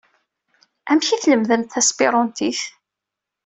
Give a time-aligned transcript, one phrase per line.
[0.91, 2.61] Amek i tlemdemt taspiruntit?